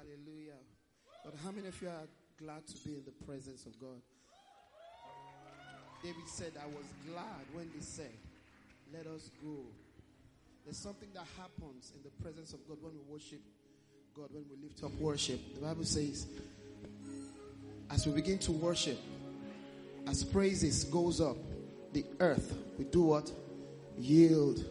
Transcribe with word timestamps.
Hallelujah. 0.00 0.56
But 1.24 1.34
how 1.44 1.50
many 1.50 1.68
of 1.68 1.82
you 1.82 1.88
are 1.88 2.08
glad 2.38 2.66
to 2.66 2.88
be 2.88 2.94
in 2.94 3.04
the 3.04 3.24
presence 3.26 3.66
of 3.66 3.78
God? 3.78 4.00
David 6.02 6.26
said, 6.26 6.52
I 6.56 6.66
was 6.66 6.86
glad 7.06 7.44
when 7.52 7.68
they 7.74 7.82
said, 7.82 8.16
Let 8.92 9.06
us 9.06 9.30
go. 9.44 9.56
There's 10.64 10.78
something 10.78 11.08
that 11.12 11.26
happens 11.36 11.92
in 11.94 12.02
the 12.02 12.22
presence 12.22 12.54
of 12.54 12.66
God 12.66 12.78
when 12.80 12.92
we 12.92 13.12
worship 13.12 13.40
God, 14.16 14.28
when 14.32 14.44
we 14.50 14.56
lift 14.62 14.82
up 14.82 14.92
worship. 15.00 15.40
The 15.54 15.60
Bible 15.60 15.84
says, 15.84 16.26
as 17.90 18.06
we 18.06 18.12
begin 18.12 18.38
to 18.38 18.52
worship, 18.52 18.98
as 20.06 20.24
praises 20.24 20.84
goes 20.84 21.20
up, 21.20 21.36
the 21.92 22.04
earth 22.20 22.54
we 22.78 22.84
do 22.84 23.02
what? 23.02 23.30
Yield. 23.98 24.64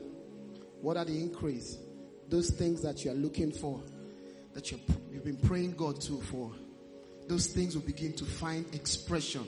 What 0.82 0.98
are 0.98 1.06
the 1.06 1.20
increase? 1.20 1.78
Those 2.30 2.50
things 2.50 2.82
that 2.82 3.04
you 3.04 3.12
are 3.12 3.16
looking 3.16 3.52
for, 3.52 3.82
that 4.54 4.72
you 4.72 4.80
you've 5.20 5.40
been 5.40 5.50
praying 5.50 5.74
God 5.74 6.00
to 6.02 6.22
for. 6.22 6.52
Those 7.28 7.48
things 7.48 7.76
will 7.76 7.84
begin 7.84 8.14
to 8.14 8.26
find 8.26 8.66
expression 8.74 9.46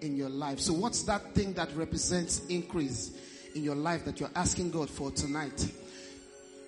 in 0.00 0.16
your 0.16 0.30
life. 0.30 0.60
So 0.60 0.72
what's 0.72 1.02
that 1.02 1.34
thing 1.34 1.52
that 1.54 1.74
represents 1.76 2.46
increase 2.46 3.12
in 3.54 3.62
your 3.62 3.74
life 3.74 4.06
that 4.06 4.18
you're 4.18 4.30
asking 4.34 4.70
God 4.70 4.88
for 4.88 5.10
tonight? 5.10 5.70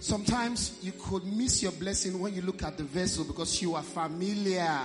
Sometimes 0.00 0.78
you 0.82 0.92
could 0.92 1.24
miss 1.24 1.62
your 1.62 1.72
blessing 1.72 2.18
when 2.20 2.34
you 2.34 2.42
look 2.42 2.62
at 2.62 2.77
the 2.77 2.84
vessel 2.84 3.24
because 3.24 3.62
you 3.62 3.74
are 3.74 3.82
familiar. 3.82 4.80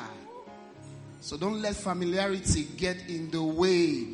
So 1.20 1.35
don't 1.35 1.61
let 1.61 1.75
familiarity 1.75 2.63
get 2.77 3.09
in 3.09 3.31
the 3.31 3.43
way. 3.43 4.07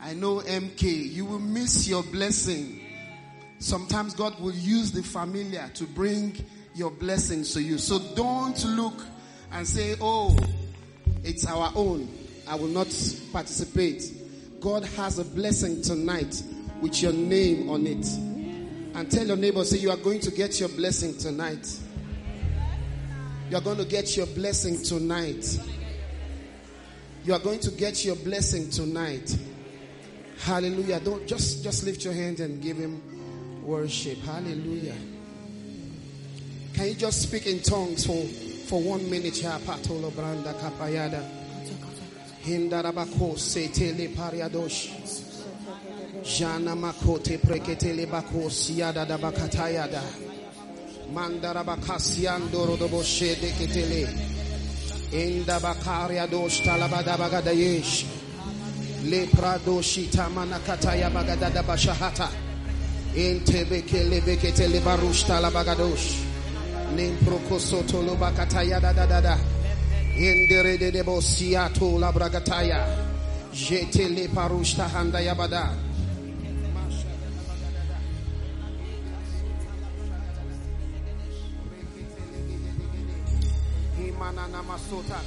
I 0.00 0.14
know 0.14 0.38
MK, 0.38 1.12
you 1.12 1.24
will 1.24 1.40
miss 1.40 1.88
your 1.88 2.04
blessing. 2.04 2.80
Sometimes 3.58 4.14
God 4.14 4.38
will 4.40 4.54
use 4.54 4.92
the 4.92 5.02
familiar 5.02 5.68
to 5.74 5.84
bring 5.84 6.36
your 6.74 6.90
blessings 6.90 7.54
to 7.54 7.62
you. 7.62 7.78
So 7.78 7.98
don't 8.14 8.62
look 8.64 9.00
and 9.52 9.66
say, 9.66 9.96
oh, 10.00 10.36
it's 11.22 11.46
our 11.46 11.72
own. 11.74 12.08
I 12.46 12.56
will 12.56 12.68
not 12.68 12.88
participate. 13.32 14.12
God 14.60 14.84
has 14.84 15.18
a 15.18 15.24
blessing 15.24 15.82
tonight 15.82 16.42
with 16.80 17.02
your 17.02 17.12
name 17.12 17.70
on 17.70 17.86
it. 17.86 18.06
And 18.96 19.10
tell 19.10 19.26
your 19.26 19.36
neighbor, 19.36 19.64
say, 19.64 19.78
you 19.78 19.90
are 19.90 19.96
going 19.96 20.20
to 20.20 20.30
get 20.30 20.60
your 20.60 20.68
blessing 20.70 21.16
tonight. 21.16 21.80
You 23.50 23.56
are 23.56 23.60
going 23.60 23.78
to 23.78 23.84
get 23.84 24.16
your 24.16 24.26
blessing 24.26 24.82
tonight. 24.82 25.60
You 27.24 27.34
are 27.34 27.38
going 27.38 27.60
to 27.60 27.70
get 27.70 28.04
your 28.04 28.16
blessing 28.16 28.70
tonight. 28.70 29.36
Hallelujah. 30.40 31.00
Don't 31.00 31.26
just 31.26 31.62
just 31.62 31.84
lift 31.84 32.04
your 32.04 32.12
hand 32.12 32.40
and 32.40 32.60
give 32.60 32.76
him 32.76 33.00
worship. 33.64 34.18
Hallelujah. 34.18 34.96
Can 36.74 36.88
you 36.88 36.94
just 36.94 37.22
speak 37.22 37.46
in 37.46 37.60
tongues 37.60 38.04
for 38.04 38.20
for 38.66 38.82
one 38.82 39.08
minute? 39.08 39.34
Patolo 39.64 40.10
branda 40.10 40.52
kapayada. 40.54 41.22
Hindarabako 42.42 43.36
setele 43.38 44.08
pariadosh. 44.12 44.90
Jana 46.24 46.74
makote 46.74 47.38
preketele 47.38 48.06
bako 48.06 48.50
siada 48.50 49.06
da 49.06 49.16
bakatayada. 49.18 50.02
Mandarabakasiandoro 51.12 52.76
do 52.76 52.88
boshe 52.88 53.40
de 53.40 53.50
ketele. 53.52 54.08
Inda 55.12 55.60
bakaria 55.60 56.26
dosh 56.26 56.60
talabada 56.62 57.16
bagadayesh. 57.16 58.04
Le 59.04 59.26
pradoshi 59.26 60.08
tamana 60.10 60.58
kataya 60.58 61.08
bagadada 61.08 61.62
bashahata. 61.62 62.28
Intebeke 63.14 64.08
lebekete 64.10 64.68
le 64.68 64.80
barush 64.80 65.24
talabagadosh. 65.24 66.33
Nimprokosoto 66.94 68.02
lo 68.02 68.14
bakataya 68.14 68.80
da 68.80 68.92
da 68.92 69.06
da 69.06 69.20
da. 69.20 69.36
Indere 70.16 70.78
de 70.78 70.90
debo 70.92 71.20
siato 71.20 71.98
la 71.98 72.12
bragataya. 72.12 72.86
Jete 73.52 74.08
le 74.08 74.28
parush 74.28 74.76
tahanda 74.76 75.20
yabada. 75.20 75.74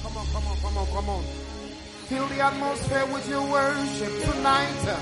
Come 0.01 0.17
on, 0.17 0.25
come 0.27 0.47
on, 0.47 0.57
come 0.57 0.77
on, 0.77 0.87
come 0.87 1.09
on. 1.09 1.23
Fill 2.07 2.27
the 2.27 2.39
atmosphere 2.41 3.05
with 3.13 3.29
your 3.29 3.49
worship 3.51 4.23
tonight. 4.23 4.97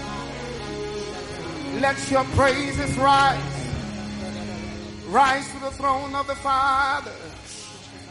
Let 1.79 2.11
your 2.11 2.23
praises 2.35 2.97
rise. 2.97 3.54
Rise 5.07 5.51
to 5.51 5.59
the 5.59 5.71
throne 5.71 6.15
of 6.15 6.27
the 6.27 6.35
Father. 6.35 7.11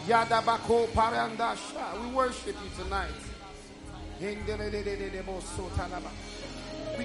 Yadabako 0.06 0.86
Parandasha. 0.88 2.02
We 2.02 2.08
worship 2.14 2.56
you 2.62 2.70
tonight. 2.84 3.08
We 4.20 4.36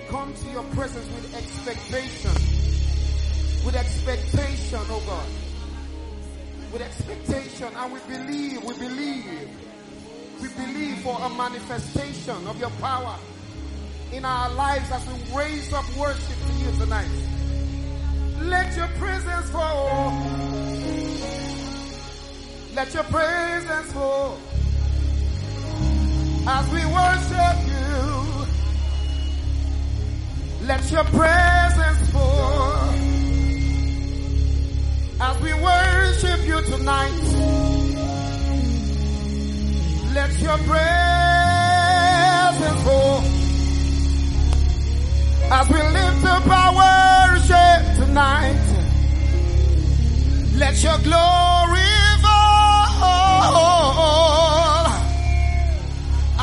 come 0.10 0.34
to 0.34 0.46
your 0.52 0.64
presence 0.76 1.08
with 1.16 1.34
expectation. 1.36 2.32
With 3.66 3.76
expectation, 3.76 4.80
oh 4.90 5.04
God 5.06 5.28
with 6.72 6.82
expectation 6.82 7.68
and 7.76 7.94
we 7.94 8.00
believe, 8.08 8.64
we 8.64 8.78
believe, 8.78 9.50
we 10.42 10.48
believe 10.50 10.98
for 11.00 11.18
a 11.20 11.30
manifestation 11.30 12.48
of 12.48 12.60
your 12.60 12.70
power 12.82 13.16
in 14.12 14.26
our 14.26 14.50
lives 14.52 14.92
as 14.92 15.06
we 15.08 15.36
raise 15.36 15.74
up 15.74 15.86
worship 15.98 16.36
to 16.48 16.54
you 16.54 16.72
tonight. 16.78 17.10
Let 18.42 18.76
your 18.78 18.88
presence 19.00 19.50
fall. 19.50 20.14
Let 22.74 22.94
your 22.94 23.04
presence 23.04 23.92
fall 23.92 24.38
as 26.48 26.70
we 26.72 26.86
worship 26.86 27.68
you. 27.68 27.90
Let 30.66 30.92
your 30.92 31.04
presence 31.04 32.10
fall 32.12 32.94
as 35.22 35.42
we 35.42 35.54
worship 35.54 36.46
you 36.48 36.62
tonight. 36.62 37.22
Let 40.14 40.40
your 40.40 40.58
presence 40.60 41.60
fall 42.84 43.24
as 45.52 45.68
we 45.70 45.82
lift 45.82 46.26
up 46.26 46.48
our 46.48 46.74
worship 46.76 47.99
tonight. 48.19 48.59
Let 50.57 50.84
your 50.84 50.97
glory 51.07 51.94
fall 52.24 53.06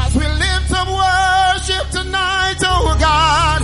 as 0.03 0.15
we 0.15 0.27
lift 0.45 0.71
up 0.81 0.89
worship 1.03 1.87
tonight, 1.91 2.61
oh 2.63 2.97
God. 2.99 3.61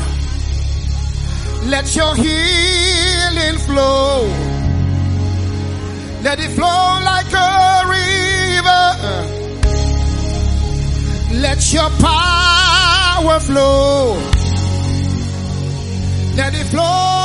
Let 1.74 1.96
your 1.96 2.14
healing 2.14 3.58
flow. 3.66 4.28
Let 6.22 6.38
it 6.38 6.52
flow 6.58 7.00
like 7.12 7.32
a 7.32 7.84
river. 7.96 8.86
Let 11.44 11.60
your 11.72 11.90
power 12.10 13.40
flow. 13.40 14.20
Let 16.36 16.54
it 16.54 16.66
flow 16.66 17.21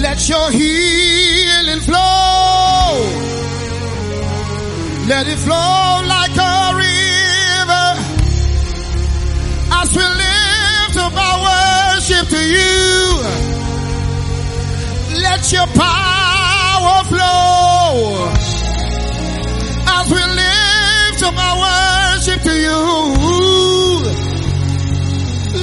Let 0.00 0.28
your 0.28 0.50
healing 0.52 1.80
flow. 1.80 1.98
Let 5.08 5.26
it 5.26 5.38
flow 5.38 6.02
like 6.14 6.36
a 6.36 6.74
river. 6.84 7.86
As 9.80 9.88
we 9.96 10.04
lift 10.04 10.96
up 10.98 11.14
our 11.16 11.38
worship 11.48 12.28
to 12.28 12.42
you. 12.56 12.78
Let 15.20 15.52
your 15.52 15.66
power 15.66 17.04
flow 17.04 18.28
as 19.96 20.10
we 20.10 20.22
lift 20.42 21.22
up 21.24 21.36
our 21.36 21.56
worship 21.66 22.40
to 22.42 22.54
you. 22.66 22.82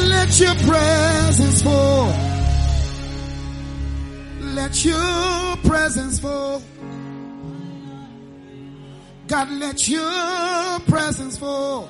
Let 0.10 0.40
your 0.40 0.56
presence 0.56 1.62
fall. 1.62 2.25
Let 4.76 4.84
your 4.84 5.56
presence 5.72 6.20
fall. 6.20 6.62
God, 9.26 9.50
let 9.52 9.88
your 9.88 10.80
presence 10.86 11.38
fall. 11.38 11.88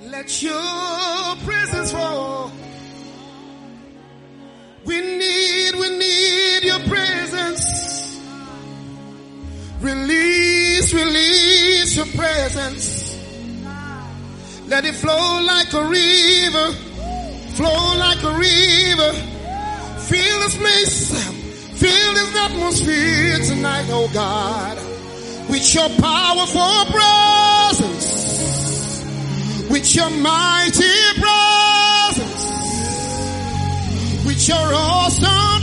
Let 0.00 0.42
your 0.42 1.36
presence 1.44 1.92
fall. 1.92 2.50
We 4.86 4.98
need, 4.98 5.74
we 5.74 5.98
need 5.98 6.60
your 6.62 6.80
presence. 6.88 8.18
Release, 9.82 10.94
release 10.94 11.96
your 11.98 12.06
presence. 12.06 13.14
Let 14.68 14.86
it 14.86 14.94
flow 14.94 15.42
like 15.42 15.70
a 15.74 15.84
river. 15.84 16.72
Flow 17.56 17.98
like 17.98 18.22
a 18.22 18.38
river. 18.38 19.34
Feel 20.08 20.40
this 20.40 20.56
place. 20.56 21.12
Feel 21.78 22.14
this 22.14 22.34
atmosphere 22.36 23.38
tonight, 23.44 23.86
oh 23.90 24.08
God. 24.14 24.78
With 25.50 25.74
your 25.74 25.88
powerful 26.00 26.84
presence. 26.96 28.08
With 29.70 29.94
your 29.94 30.08
mighty 30.08 31.12
presence. 31.20 32.44
With 34.24 34.48
your 34.48 34.74
awesome 34.74 35.57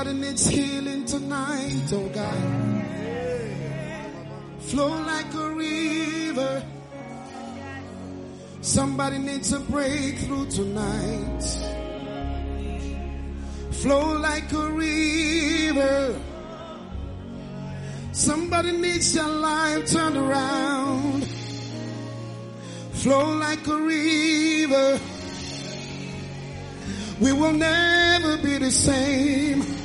Somebody 0.00 0.18
needs 0.18 0.46
healing 0.46 1.04
tonight, 1.04 1.92
oh 1.92 2.08
God. 2.08 2.84
Flow 4.60 4.88
like 4.88 5.34
a 5.34 5.50
river. 5.50 6.62
Somebody 8.62 9.18
needs 9.18 9.52
a 9.52 9.60
breakthrough 9.60 10.48
tonight. 10.48 11.42
Flow 13.72 14.16
like 14.16 14.50
a 14.52 14.70
river. 14.70 16.18
Somebody 18.12 18.72
needs 18.72 19.12
their 19.12 19.28
life 19.28 19.86
turned 19.86 20.16
around. 20.16 21.24
Flow 22.92 23.34
like 23.36 23.66
a 23.66 23.76
river. 23.76 24.98
We 27.20 27.34
will 27.34 27.52
never 27.52 28.38
be 28.38 28.56
the 28.56 28.70
same. 28.70 29.79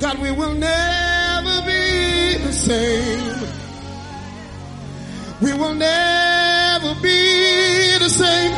God, 0.00 0.18
we 0.18 0.30
will 0.32 0.54
never 0.54 1.60
be 1.66 2.38
the 2.38 2.52
same. 2.52 3.36
We 5.42 5.52
will 5.52 5.74
never 5.74 6.94
be 7.02 7.98
the 7.98 8.08
same. 8.08 8.52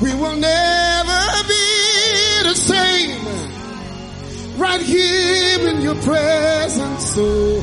We 0.00 0.14
will 0.14 0.36
never 0.36 1.22
be 1.48 2.42
the 2.48 2.54
same. 2.54 3.20
Right 4.60 4.80
here 4.80 5.68
in 5.68 5.80
your 5.80 5.96
presence, 5.96 7.14
so. 7.16 7.62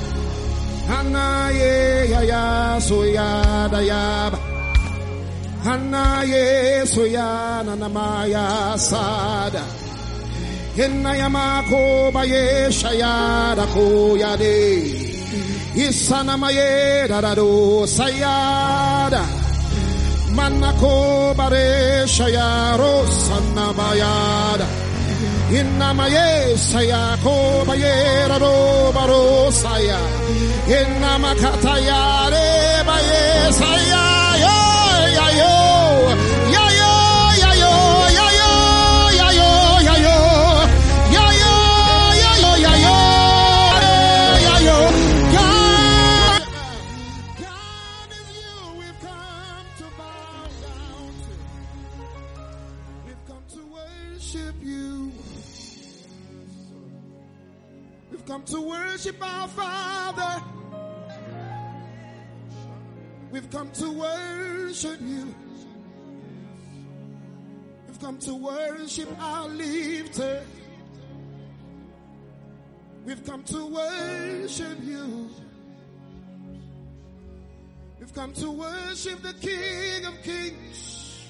Anaye 0.92 2.10
ya 2.10 2.20
ya 2.22 2.80
so 2.80 3.04
da. 3.04 4.38
Anaye 5.64 6.86
so 6.86 7.06
ya 7.06 7.64
na 7.64 7.76
na 7.76 7.88
ma. 7.88 8.26
Enayamako 10.78 12.12
baye 12.14 12.72
shayada 12.72 13.66
koyade. 13.74 14.56
Isanamaye 15.76 17.08
dadado 17.10 17.86
sayada. 17.88 19.24
Manako 20.36 21.36
bare 21.36 22.08
shayaro 22.08 23.06
sanabayada. 23.26 24.68
Inamaye 25.60 26.56
sayako 26.56 27.66
baye 27.68 28.28
rado 28.32 28.94
baro 28.96 29.52
saya. 29.52 30.00
Inamakatayare 30.80 32.48
baye 32.88 33.52
sayaya. 33.60 34.71
Come 58.42 58.62
to 58.62 58.62
worship 58.62 59.16
our 59.22 59.48
Father. 59.48 60.44
We've 63.32 63.50
come 63.50 63.70
to 63.72 63.92
worship 63.92 65.00
you. 65.02 65.36
We've 67.88 68.00
come 68.00 68.18
to 68.20 68.36
worship 68.36 69.10
our 69.22 69.48
lifter. 69.48 70.44
We've 73.06 73.24
come 73.26 73.44
to 73.44 73.66
worship 73.66 74.78
you. 74.84 75.30
We've 78.00 78.14
come 78.14 78.34
to 78.34 78.52
worship 78.52 79.22
the 79.22 79.34
King 79.34 80.06
of 80.06 80.22
Kings. 80.24 81.28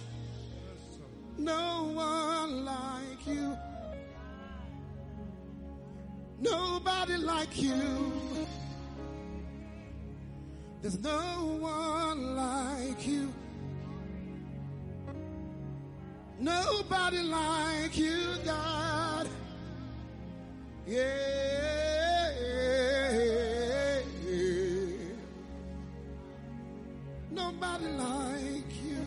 No 1.37 1.91
one 1.93 2.65
like 2.65 3.27
you. 3.27 3.57
Nobody 6.41 7.17
like 7.17 7.61
you. 7.61 8.11
There's 10.81 10.97
no 10.99 11.59
one 11.59 12.35
like 12.35 13.07
you. 13.07 13.31
Nobody 16.39 17.19
like 17.19 17.95
you, 17.95 18.17
God. 18.43 19.29
Yeah. 20.87 21.51
Nobody 27.29 27.85
like 27.85 28.73
you. 28.83 29.05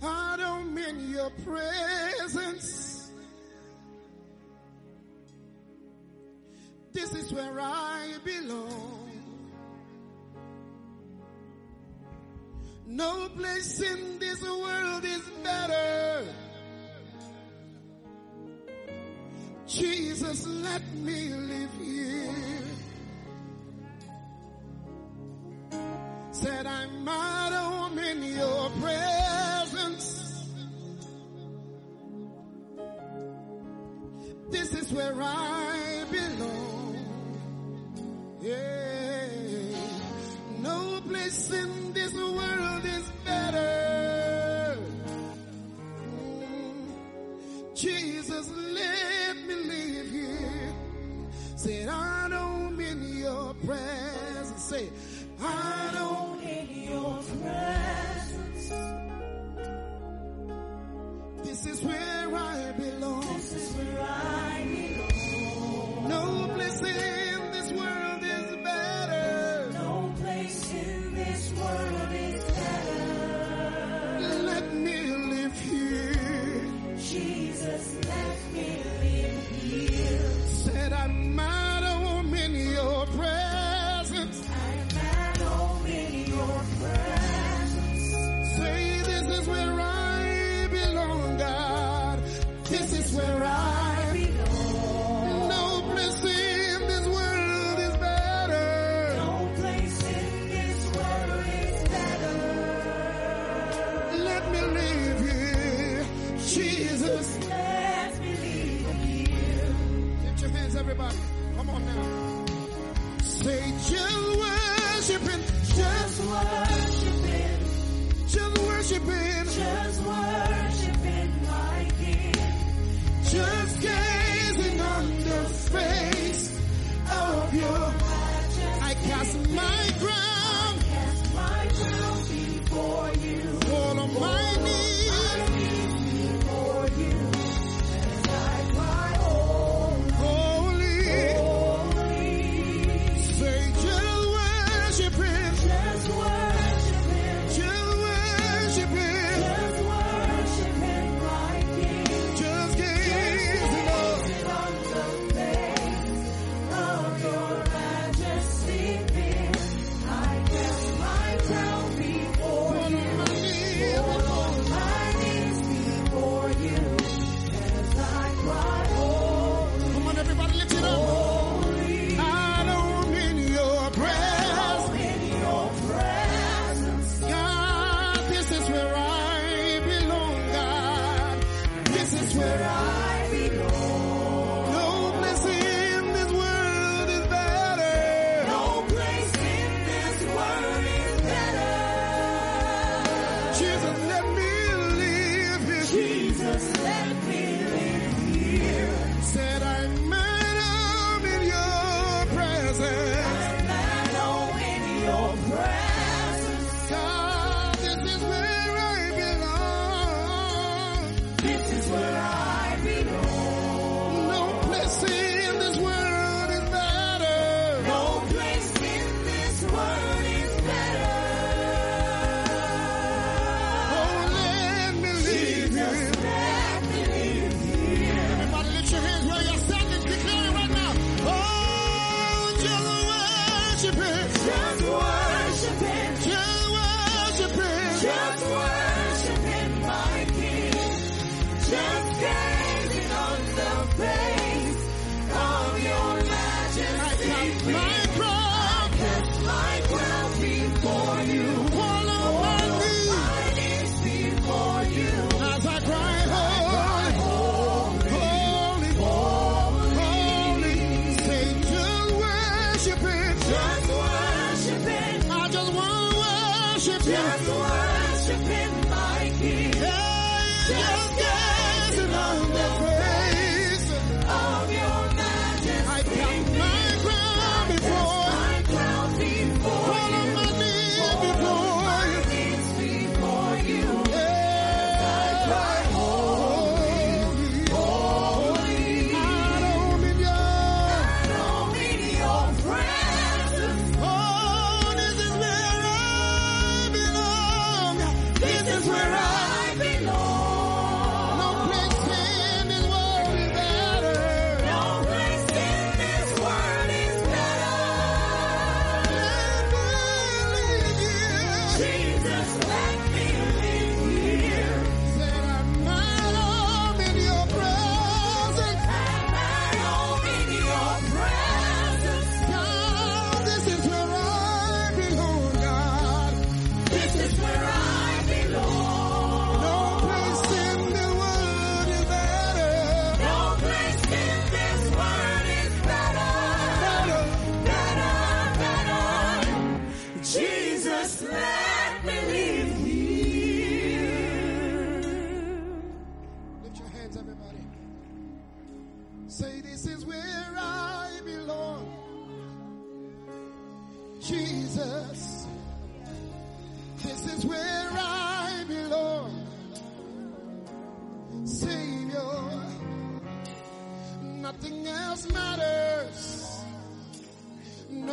I 0.00 0.36
don't 0.36 0.72
mean 0.72 1.10
your 1.10 1.30
presence. 1.44 2.87
Where 7.50 7.60
I 7.60 8.14
belong. 8.24 9.10
No 12.86 13.28
place 13.36 13.80
in 13.80 14.18
this 14.18 14.42
world 14.42 15.04
is 15.04 15.22
better. 15.42 16.24
Jesus, 19.66 20.46
let 20.46 20.82
me 20.94 21.28
live 21.34 21.70
here. 21.80 22.34
Said 26.32 26.66
I'm 26.66 27.08
at 27.08 27.52
home 27.52 27.98
in 27.98 28.22
your 28.22 28.70
presence. 28.80 30.44
This 34.50 34.72
is 34.72 34.92
where 34.92 35.20
I 35.20 35.67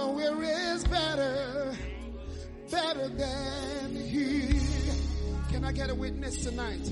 nowhere 0.05 0.43
is 0.43 0.83
better, 0.85 1.73
better 2.69 3.07
than 3.09 3.95
here. 3.95 4.93
Can 5.51 5.65
I 5.65 5.71
get 5.71 5.89
a 5.89 5.95
witness 5.95 6.43
tonight? 6.43 6.91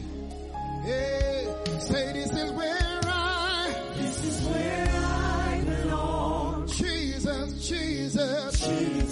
Hey, 0.84 1.48
say 1.79 2.13
this 2.13 2.32
is 2.32 2.51
where 2.51 3.00
I, 3.05 3.75
this 3.98 4.24
is 4.24 4.48
where 4.48 4.89
I 4.91 5.63
belong. 5.65 6.67
Jesus, 6.67 7.67
Jesus, 7.70 8.60
Jesus. 8.67 9.03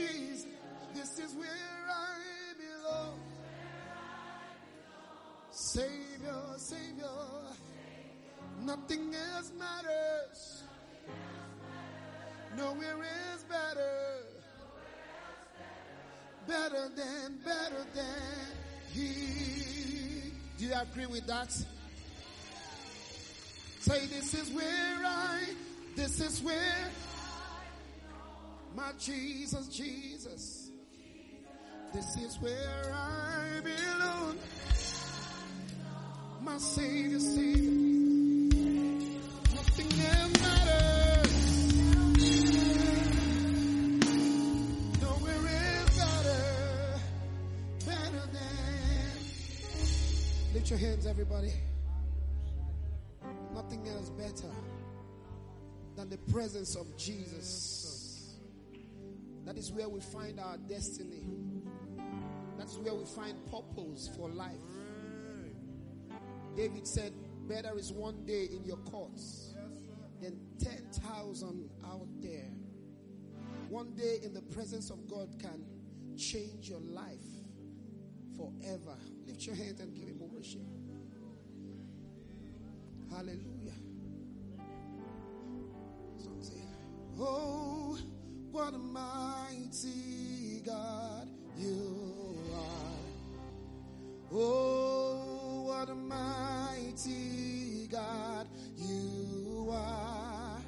Jesus, 0.00 0.46
this 0.94 1.18
is 1.18 1.34
where 1.34 1.48
I 1.88 2.54
belong. 2.56 3.20
Savior, 5.50 6.42
Savior, 6.56 7.06
nothing 8.62 9.14
else 9.14 9.52
matters. 9.58 10.62
Nowhere 12.56 12.96
is 13.34 13.42
better. 13.44 14.22
Better 16.48 16.88
than, 16.96 17.38
better 17.44 17.84
than 17.94 18.56
He. 18.92 20.32
Do 20.56 20.64
you 20.64 20.74
agree 20.74 21.06
with 21.06 21.26
that? 21.26 21.52
Say, 23.80 24.06
this 24.06 24.32
is 24.34 24.50
where 24.50 25.02
I, 25.04 25.40
this 25.94 26.20
is 26.20 26.42
where 26.42 26.90
my 28.80 28.92
Jesus, 28.98 29.68
Jesus. 29.68 30.70
This 31.92 32.16
is 32.16 32.40
where 32.40 32.92
I 32.94 33.60
belong. 33.62 34.38
My 36.42 36.56
Savior, 36.56 37.18
Savior. 37.18 37.70
Nothing 39.54 39.92
else 40.00 40.40
matters. 40.40 41.72
Nowhere 45.02 45.46
is 45.46 45.98
better, 45.98 47.00
better 47.86 48.26
than. 48.32 49.18
Lift 50.54 50.70
your 50.70 50.78
hands, 50.78 51.06
everybody. 51.06 51.52
Nothing 53.52 53.86
else 53.88 54.08
better 54.10 54.54
than 55.96 56.08
the 56.08 56.18
presence 56.32 56.76
of 56.76 56.96
Jesus. 56.96 57.79
That 59.50 59.58
is 59.58 59.72
where 59.72 59.88
we 59.88 59.98
find 59.98 60.38
our 60.38 60.58
destiny. 60.68 61.26
That's 62.56 62.76
where 62.76 62.94
we 62.94 63.04
find 63.04 63.36
purpose 63.50 64.08
for 64.16 64.28
life. 64.28 64.54
David 66.56 66.86
said, 66.86 67.12
Better 67.48 67.76
is 67.76 67.92
one 67.92 68.24
day 68.24 68.44
in 68.44 68.64
your 68.64 68.76
courts 68.76 69.56
than 70.22 70.38
10,000 70.62 71.68
out 71.84 72.06
there. 72.20 72.46
One 73.68 73.92
day 73.96 74.18
in 74.22 74.34
the 74.34 74.42
presence 74.42 74.88
of 74.88 75.08
God 75.08 75.34
can 75.40 75.64
change 76.16 76.70
your 76.70 76.78
life 76.82 77.18
forever. 78.36 78.96
Lift 79.26 79.46
your 79.46 79.56
hands 79.56 79.80
and 79.80 79.92
give 79.92 80.06
him 80.06 80.20
worship. 80.32 80.60
Hallelujah. 83.10 83.74
Oh, 87.18 87.98
what 88.52 88.74
a 88.74 88.78
mighty 88.78 90.60
God 90.66 91.28
you 91.56 92.36
are. 92.54 93.40
Oh, 94.32 95.62
what 95.66 95.88
a 95.88 95.94
mighty 95.94 97.86
God 97.88 98.46
you 98.76 99.68
are. 99.72 100.58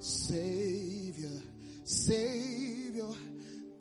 Savior, 0.00 1.40
Savior, 1.84 3.08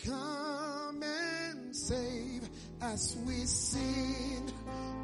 come 0.06 1.04
and 1.04 1.76
save 1.76 2.48
as 2.82 3.18
we 3.26 3.46
sing. 3.46 4.50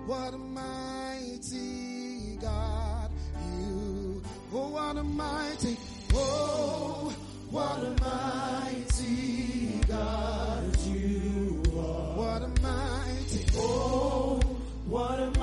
What 0.05 0.33
a 0.33 0.37
mighty 0.37 2.37
God 2.39 3.11
you. 3.59 4.21
Oh, 4.53 4.69
what 4.69 4.97
a 4.97 5.03
mighty. 5.03 5.77
Oh, 6.13 7.13
what 7.51 7.79
a 7.79 7.89
mighty 8.01 9.79
God 9.87 10.77
you 10.85 11.61
are. 11.77 12.17
What 12.17 12.41
a 12.43 12.47
mighty. 12.61 13.45
Oh, 13.55 14.39
What 14.87 15.19
a 15.19 15.36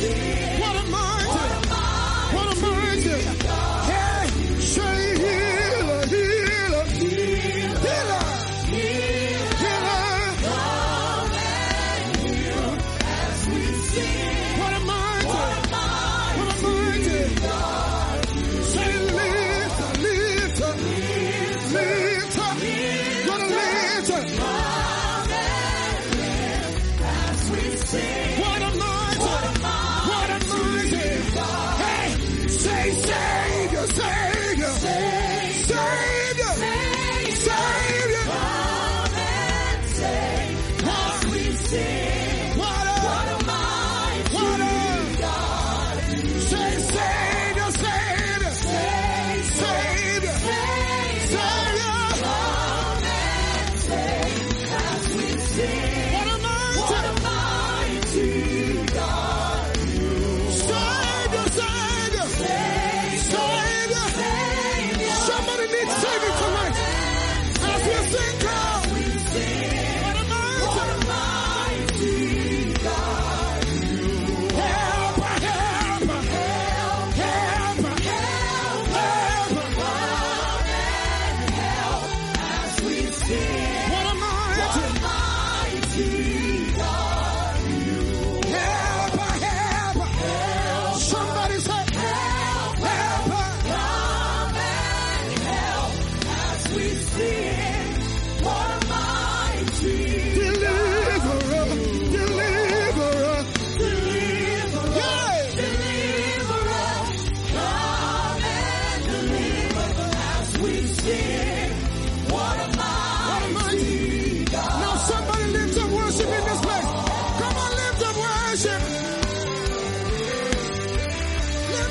as 0.00 0.57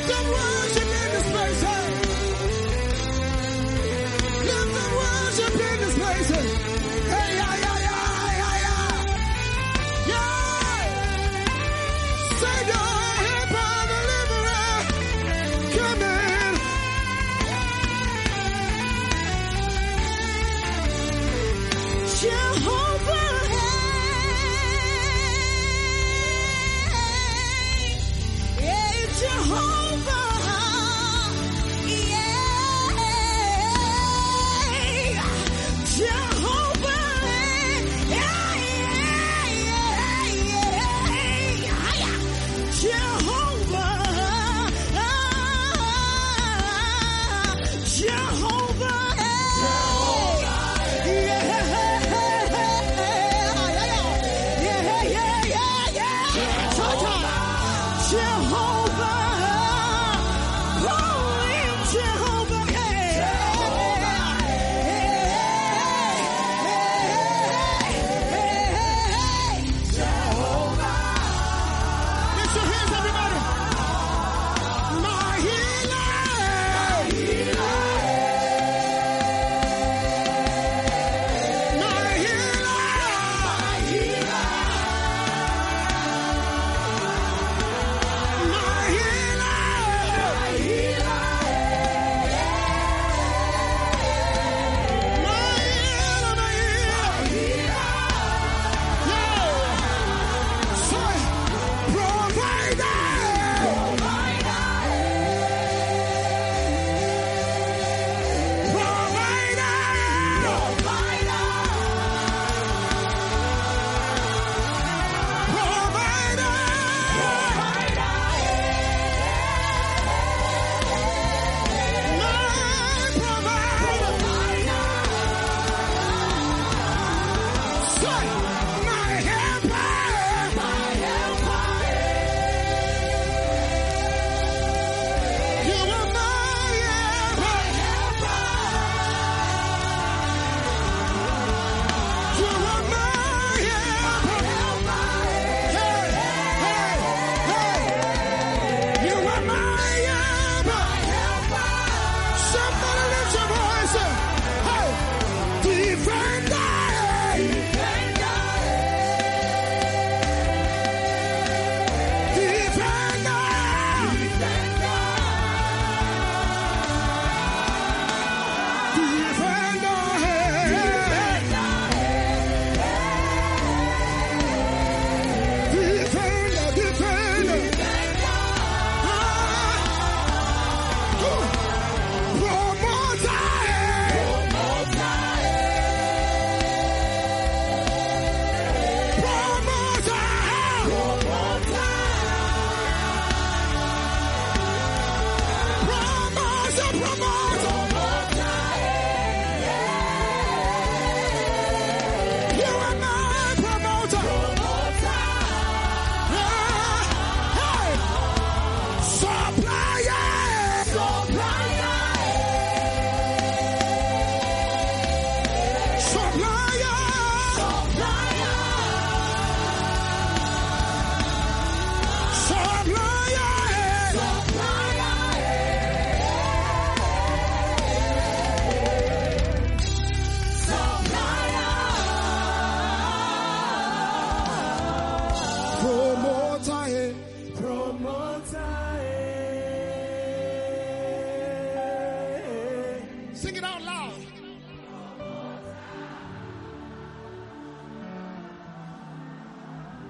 Up 0.10 0.26
worship 0.26 0.96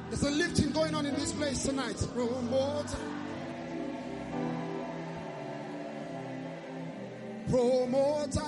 There's 0.10 0.24
a 0.24 0.32
lifting 0.32 0.72
going 0.72 0.96
on 0.96 1.06
in 1.06 1.16
this 1.16 1.34
place 1.34 1.64
tonight. 1.64 1.98
Promoter. 2.14 2.98
Promoter. 7.50 8.42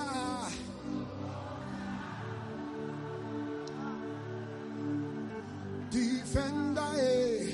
Defender. 5.90 6.80
eh. 6.98 7.52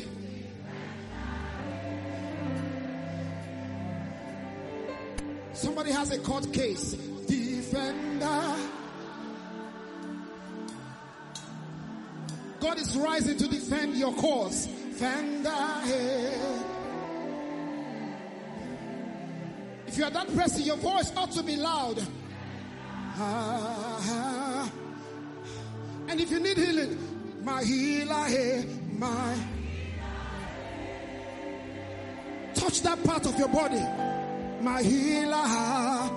Somebody 5.53 5.91
has 5.91 6.11
a 6.13 6.19
court 6.19 6.53
case. 6.53 6.95
God 12.77 12.83
is 12.83 12.97
rising 12.97 13.39
to 13.39 13.49
defend 13.49 13.97
your 13.97 14.13
cause. 14.15 14.69
Eh. 15.01 16.31
If 19.87 19.97
you 19.97 20.05
are 20.05 20.11
that 20.11 20.29
person, 20.37 20.63
your 20.63 20.77
voice 20.77 21.11
ought 21.17 21.31
to 21.33 21.43
be 21.43 21.57
loud. 21.57 21.99
And 26.09 26.21
if 26.21 26.31
you 26.31 26.39
need 26.39 26.59
healing, 26.59 26.99
my 27.43 27.65
healer, 27.65 28.25
hey, 28.27 28.67
my. 28.99 29.37
Touch 32.55 32.83
that 32.83 33.03
part 33.05 33.25
of 33.25 33.39
your 33.39 33.49
body. 33.49 33.81
My 34.61 34.83
healer. 34.83 36.11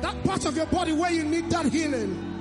That 0.00 0.24
part 0.24 0.46
of 0.46 0.56
your 0.56 0.66
body 0.66 0.92
where 0.92 1.12
you 1.12 1.22
need 1.22 1.48
that 1.50 1.66
healing. 1.66 2.31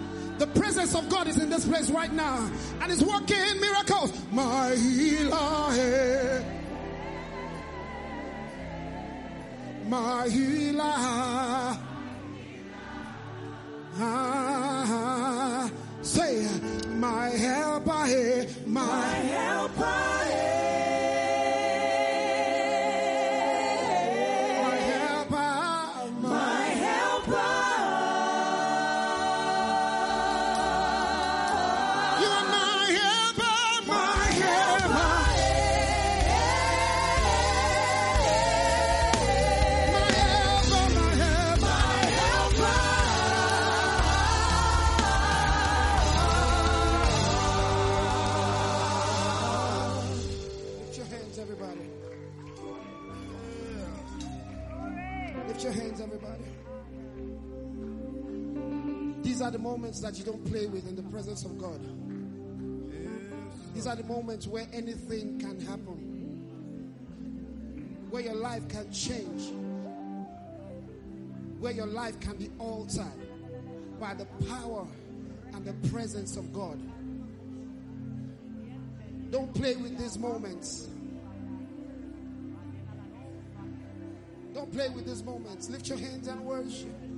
The 0.41 0.47
presence 0.59 0.95
of 0.95 1.07
God 1.07 1.27
is 1.27 1.37
in 1.37 1.51
this 1.51 1.67
place 1.67 1.91
right 1.91 2.11
now 2.11 2.49
and 2.81 2.91
is 2.91 3.03
working 3.03 3.61
miracles. 3.61 4.11
My 4.31 4.73
healer. 4.73 6.43
My 9.85 10.27
healer. 10.27 10.81
Ah, 10.83 11.79
ah, 13.99 14.85
ah, 14.89 15.71
say, 16.01 16.47
my 16.87 17.29
helper, 17.29 18.05
hey, 18.07 18.49
my 18.65 19.10
don't 60.31 60.45
play 60.45 60.65
with 60.65 60.87
in 60.87 60.95
the 60.95 61.03
presence 61.03 61.43
of 61.43 61.57
God. 61.57 61.81
These 63.73 63.85
are 63.85 63.97
the 63.97 64.03
moments 64.05 64.47
where 64.47 64.65
anything 64.71 65.37
can 65.39 65.59
happen, 65.59 66.45
where 68.09 68.21
your 68.21 68.35
life 68.35 68.65
can 68.69 68.89
change, 68.93 69.51
where 71.59 71.73
your 71.73 71.85
life 71.85 72.17
can 72.21 72.37
be 72.37 72.49
altered 72.59 73.11
by 73.99 74.13
the 74.13 74.25
power 74.47 74.87
and 75.53 75.65
the 75.65 75.89
presence 75.89 76.37
of 76.37 76.53
God. 76.53 76.79
Don't 79.31 79.53
play 79.53 79.75
with 79.75 79.97
these 79.97 80.17
moments. 80.17 80.87
Don't 84.53 84.71
play 84.71 84.87
with 84.89 85.05
these 85.05 85.23
moments. 85.23 85.69
Lift 85.69 85.89
your 85.89 85.97
hands 85.97 86.27
and 86.29 86.41
worship. 86.45 87.10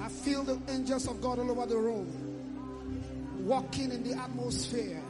I 0.00 0.08
feel 0.08 0.42
the 0.42 0.58
angels 0.68 1.08
of 1.08 1.20
God 1.20 1.38
all 1.38 1.50
over 1.50 1.66
the 1.66 1.76
room, 1.76 2.06
walking 3.44 3.90
in 3.92 4.02
the 4.02 4.14
atmosphere, 4.16 5.02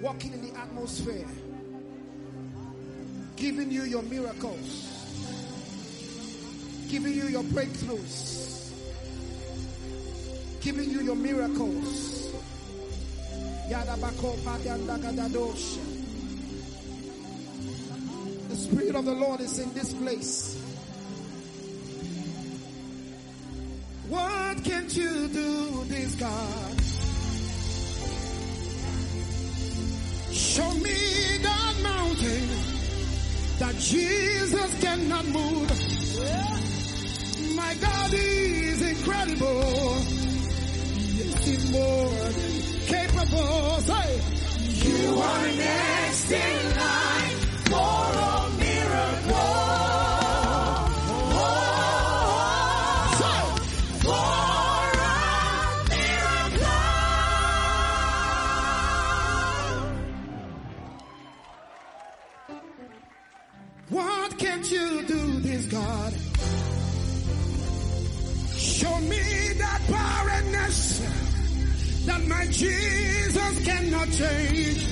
walking 0.00 0.32
in 0.32 0.42
the 0.42 0.58
atmosphere, 0.58 1.26
giving 3.36 3.70
you 3.70 3.82
your 3.82 4.02
miracles, 4.02 4.86
giving 6.88 7.14
you 7.14 7.26
your 7.26 7.44
breakthroughs, 7.44 8.72
giving 10.60 10.90
you 10.90 11.02
your 11.02 11.16
miracles. 11.16 12.09
The 18.48 18.56
Spirit 18.56 18.96
of 18.96 19.04
the 19.04 19.14
Lord 19.14 19.40
is 19.40 19.60
in 19.60 19.72
this 19.74 19.94
place. 19.94 20.60
What 24.08 24.64
can't 24.64 24.96
you 24.96 25.28
do, 25.28 25.84
this 25.84 26.16
God? 26.16 26.80
Show 30.32 30.74
me 30.74 31.38
that 31.42 31.74
mountain 31.84 32.48
that 33.60 33.76
Jesus 33.76 34.80
cannot 34.80 35.26
move. 35.26 35.70
My 37.54 37.74
God 37.74 38.10
is 38.14 38.82
incredible. 38.82 39.94
Yes, 41.14 41.44
he's 41.46 41.70
more 41.70 42.49
Say, 43.80 44.20
you 44.88 45.18
are 45.18 45.46
next 45.56 46.30
in 46.30 46.76
line 46.76 47.36
for 47.70 48.02
a 48.28 48.50
miracle. 48.58 49.60
For 54.04 54.12
a 54.12 55.08
miracle. 55.88 56.80
What 63.88 64.38
can't 64.38 64.70
you 64.70 65.02
do, 65.06 65.40
this 65.40 65.66
God? 65.66 66.12
Show 68.56 68.98
me 69.00 69.52
that 69.58 69.80
barrenness 69.88 71.00
that 72.06 72.22
my 72.26 72.46
Jesus 72.46 72.99
cannot 73.64 74.10
change. 74.10 74.82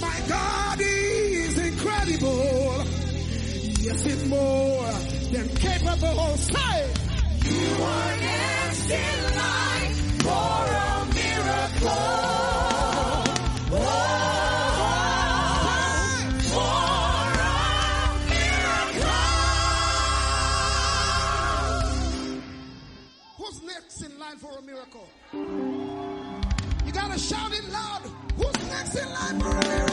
My 0.00 0.20
God 0.28 0.78
is 0.80 1.58
incredible. 1.58 2.84
Yes, 3.80 4.06
it's 4.06 4.26
more 4.26 4.92
than 5.32 5.48
capable. 5.56 6.36
Say, 6.36 6.92
you 7.44 7.82
are 7.82 8.16
line 9.36 9.94
for 10.24 10.64
a 10.86 11.14
miracle. 11.14 12.59
Next 29.38 29.89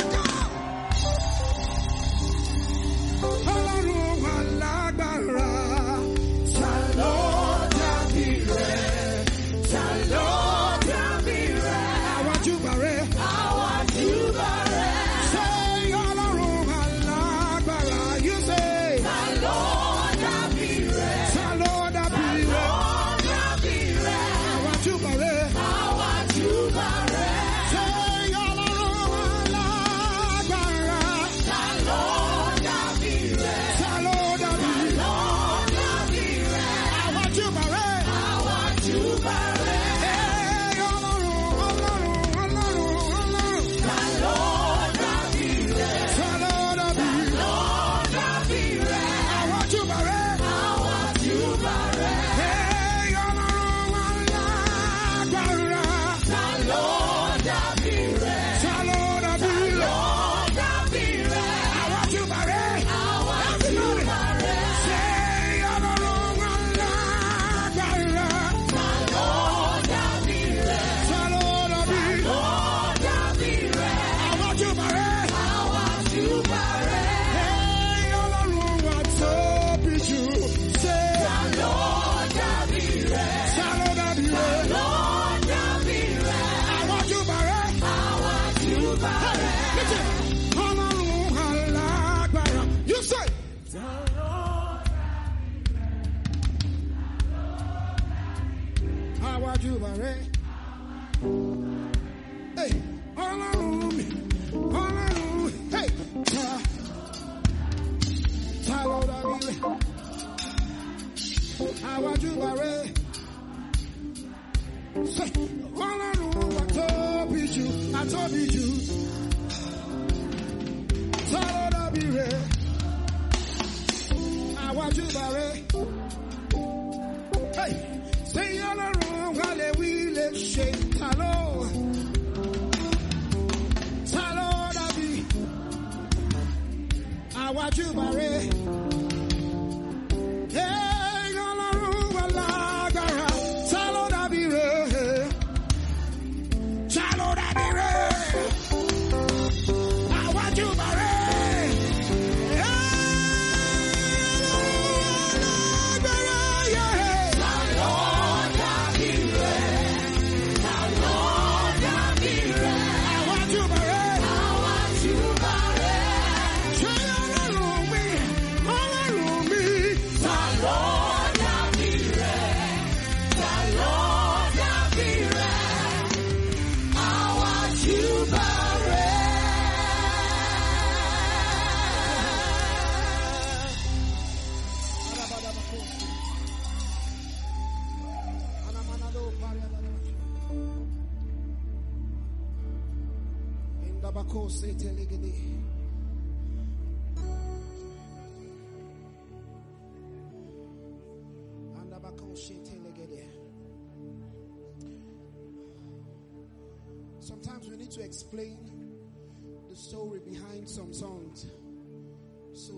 Àwa 99.58 99.89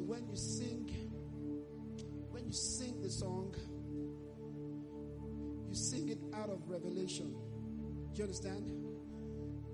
when 0.10 0.28
you 0.28 0.36
sing, 0.36 0.90
when 2.32 2.44
you 2.44 2.52
sing 2.52 3.00
the 3.00 3.10
song, 3.12 3.54
you 5.68 5.76
sing 5.76 6.10
it 6.10 6.18
out 6.34 6.50
of 6.50 6.68
revelation. 6.68 7.36
Do 8.12 8.18
you 8.18 8.24
understand? 8.24 8.68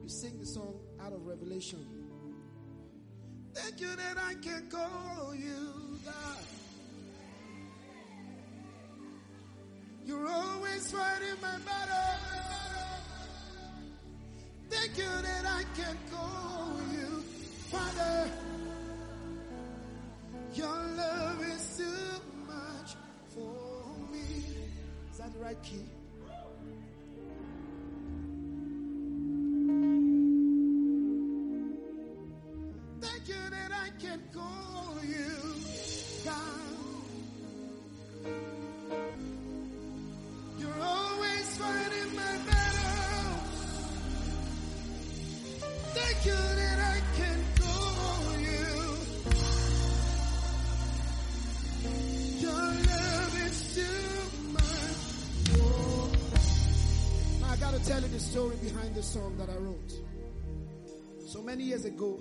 You 0.03 0.09
sing 0.09 0.38
the 0.38 0.45
song 0.45 0.75
out 1.01 1.13
of 1.13 1.25
revelation. 1.25 1.88
Thank 3.53 3.79
you 3.79 3.95
that 3.95 4.17
I 4.17 4.33
can 4.33 4.69
call 4.69 5.33
you 5.33 5.99
God. 6.03 6.43
You're 10.03 10.27
always 10.27 10.91
fighting 10.91 11.39
my 11.41 11.57
battle. 11.59 12.19
Thank 14.69 14.97
you 14.97 15.09
that 15.21 15.45
I 15.45 15.63
can 15.77 15.97
call 16.11 16.77
you 16.91 17.23
Father. 17.71 18.54
Right 25.45 25.61
key? 25.61 25.94
The 58.95 59.03
song 59.03 59.35
that 59.37 59.49
I 59.49 59.57
wrote. 59.57 59.91
So 61.27 61.41
many 61.41 61.63
years 61.65 61.83
ago, 61.83 62.17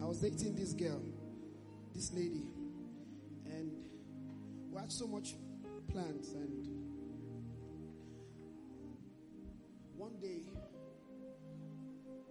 I 0.00 0.06
was 0.06 0.20
dating 0.20 0.56
this 0.56 0.72
girl, 0.72 1.02
this 1.94 2.10
lady, 2.14 2.46
and 3.44 3.70
we 4.72 4.80
had 4.80 4.90
so 4.90 5.06
much 5.06 5.34
plans. 5.92 6.32
And 6.32 6.66
one 9.94 10.16
day, 10.22 10.40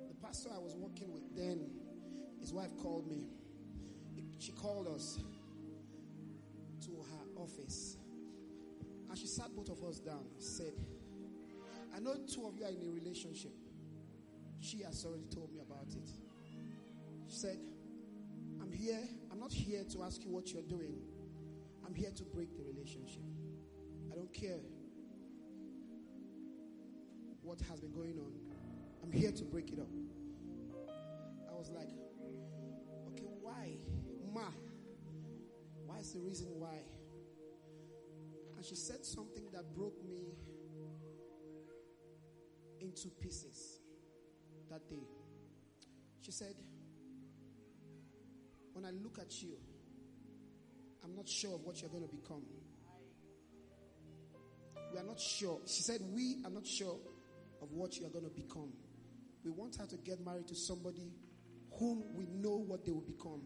the 0.07 0.15
pastor 0.25 0.49
I 0.51 0.57
was 0.57 0.75
working 0.75 1.13
with 1.13 1.35
then, 1.35 1.69
his 2.39 2.51
wife 2.51 2.75
called 2.81 3.07
me. 3.07 3.27
She 4.39 4.51
called 4.51 4.87
us 4.87 5.19
to 6.85 6.89
her 6.89 7.39
office, 7.39 7.97
and 9.11 9.15
she 9.15 9.27
sat 9.27 9.55
both 9.55 9.69
of 9.69 9.83
us 9.83 9.99
down. 9.99 10.25
Said, 10.39 10.73
"I 11.95 11.99
know 11.99 12.15
two 12.27 12.45
of 12.45 12.57
you 12.57 12.65
are 12.65 12.69
in 12.71 12.81
a 12.87 12.91
relationship." 12.91 13.53
She 14.59 14.81
has 14.81 15.05
already 15.05 15.25
told 15.25 15.53
me 15.53 15.59
about 15.59 15.87
it. 15.89 16.09
She 17.27 17.37
said, 17.37 17.59
I'm 18.61 18.71
here, 18.71 18.99
I'm 19.31 19.39
not 19.39 19.51
here 19.51 19.83
to 19.91 20.03
ask 20.03 20.23
you 20.23 20.31
what 20.31 20.51
you're 20.51 20.63
doing. 20.63 20.95
I'm 21.85 21.93
here 21.93 22.09
to 22.09 22.23
break 22.23 22.55
the 22.57 22.63
relationship. 22.63 23.21
I 24.11 24.15
don't 24.15 24.33
care 24.33 24.57
what 27.43 27.59
has 27.69 27.79
been 27.79 27.91
going 27.91 28.17
on. 28.17 28.33
I'm 29.03 29.11
here 29.11 29.31
to 29.31 29.43
break 29.43 29.71
it 29.71 29.79
up. 29.79 29.89
I 31.47 31.53
was 31.53 31.69
like, 31.69 31.89
okay, 33.09 33.29
why? 33.41 33.77
Ma, 34.33 34.49
why 35.85 35.99
is 35.99 36.13
the 36.13 36.19
reason 36.21 36.47
why? 36.57 36.79
And 38.57 38.65
she 38.65 38.75
said 38.75 39.05
something 39.05 39.43
that 39.53 39.75
broke 39.75 40.03
me 40.03 40.33
into 42.85 43.09
pieces 43.21 43.79
that 44.69 44.87
day. 44.89 45.07
She 46.21 46.31
said, 46.31 46.55
When 48.73 48.85
I 48.85 48.91
look 48.91 49.19
at 49.19 49.41
you, 49.41 49.55
I'm 51.03 51.15
not 51.15 51.27
sure 51.27 51.55
of 51.55 51.61
what 51.63 51.81
you're 51.81 51.89
going 51.89 52.07
to 52.07 52.15
become. 52.15 52.43
We 54.91 54.99
are 54.99 55.03
not 55.03 55.19
sure. 55.19 55.59
She 55.65 55.81
said, 55.81 56.01
We 56.13 56.37
are 56.45 56.51
not 56.51 56.65
sure 56.65 56.97
of 57.61 57.71
what 57.71 57.97
you 57.97 58.05
are 58.05 58.09
going 58.09 58.25
to 58.25 58.31
become. 58.31 58.71
We 59.43 59.51
want 59.51 59.75
her 59.77 59.85
to 59.87 59.97
get 59.97 60.23
married 60.25 60.47
to 60.47 60.55
somebody 60.55 61.11
whom 61.79 62.03
we 62.15 62.25
know 62.27 62.57
what 62.57 62.85
they 62.85 62.91
will 62.91 63.01
become. 63.01 63.41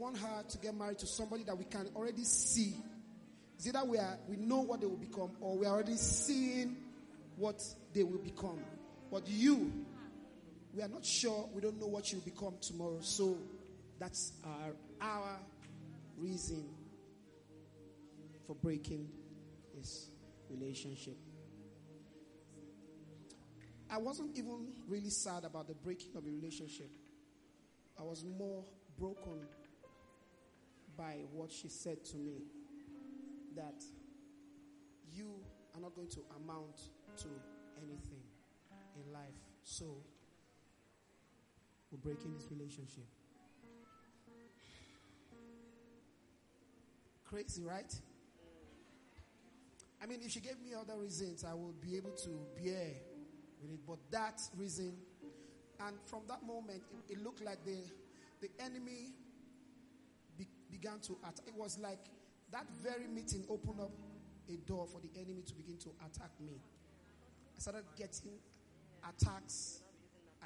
Want 0.00 0.16
her 0.16 0.42
to 0.48 0.58
get 0.58 0.74
married 0.74 0.98
to 0.98 1.06
somebody 1.06 1.44
that 1.44 1.56
we 1.56 1.64
can 1.64 1.86
already 1.94 2.24
see. 2.24 2.74
It's 3.56 3.66
either 3.66 3.84
we 3.84 3.98
are 3.98 4.18
we 4.26 4.36
know 4.36 4.60
what 4.60 4.80
they 4.80 4.86
will 4.86 4.96
become, 4.96 5.30
or 5.40 5.58
we 5.58 5.66
are 5.66 5.74
already 5.74 5.96
seeing 5.96 6.76
what 7.36 7.62
they 7.92 8.02
will 8.02 8.18
become. 8.18 8.58
But 9.10 9.28
you, 9.28 9.70
we 10.74 10.82
are 10.82 10.88
not 10.88 11.04
sure. 11.04 11.48
We 11.52 11.60
don't 11.60 11.78
know 11.78 11.86
what 11.86 12.10
you'll 12.10 12.22
become 12.22 12.54
tomorrow. 12.62 13.00
So 13.00 13.36
that's 13.98 14.32
our 14.44 14.72
our 15.02 15.38
reason 16.16 16.64
for 18.46 18.56
breaking 18.56 19.06
this 19.76 20.08
relationship. 20.48 21.16
I 23.90 23.98
wasn't 23.98 24.38
even 24.38 24.68
really 24.88 25.10
sad 25.10 25.44
about 25.44 25.68
the 25.68 25.74
breaking 25.74 26.16
of 26.16 26.24
the 26.24 26.30
relationship. 26.30 26.90
I 27.98 28.02
was 28.02 28.24
more 28.24 28.64
broken 28.98 29.40
by 31.00 31.24
what 31.32 31.50
she 31.50 31.66
said 31.66 32.04
to 32.04 32.18
me 32.18 32.42
that 33.56 33.82
you 35.10 35.30
are 35.74 35.80
not 35.80 35.94
going 35.94 36.08
to 36.08 36.20
amount 36.36 36.76
to 37.16 37.28
anything 37.78 38.20
in 38.94 39.10
life. 39.10 39.40
So, 39.62 39.96
we're 41.90 41.98
breaking 41.98 42.34
this 42.34 42.48
relationship. 42.50 43.04
Crazy, 47.24 47.62
right? 47.64 47.94
I 50.02 50.06
mean, 50.06 50.20
if 50.22 50.32
she 50.32 50.40
gave 50.40 50.60
me 50.60 50.72
other 50.78 50.98
reasons, 51.00 51.44
I 51.44 51.54
would 51.54 51.80
be 51.80 51.96
able 51.96 52.10
to 52.10 52.30
bear 52.62 52.88
with 53.62 53.72
it. 53.72 53.80
But 53.86 53.98
that 54.10 54.42
reason, 54.54 54.92
and 55.80 55.96
from 56.04 56.20
that 56.28 56.42
moment, 56.42 56.82
it, 57.08 57.14
it 57.14 57.24
looked 57.24 57.42
like 57.42 57.64
the 57.64 57.78
the 58.42 58.50
enemy 58.62 59.12
began 60.70 60.98
to 61.00 61.16
attack. 61.22 61.46
It 61.46 61.54
was 61.54 61.78
like 61.78 62.04
that 62.52 62.66
very 62.82 63.06
meeting 63.06 63.44
opened 63.48 63.80
up 63.80 63.92
a 64.48 64.56
door 64.68 64.86
for 64.86 65.00
the 65.00 65.10
enemy 65.20 65.42
to 65.46 65.54
begin 65.54 65.76
to 65.78 65.90
attack 66.06 66.30
me. 66.40 66.60
I 67.56 67.60
started 67.60 67.84
getting 67.96 68.32
attacks, 69.08 69.80